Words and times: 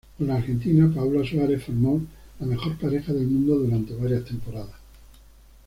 Con 0.17 0.25
la 0.25 0.37
argentina 0.37 0.91
Paola 0.91 1.23
Suárez 1.23 1.63
formó 1.63 2.01
la 2.39 2.47
mejor 2.47 2.75
pareja 2.79 3.13
del 3.13 3.27
mundo 3.27 3.55
durante 3.59 3.93
varias 3.93 4.25
temporadas. 4.25 4.73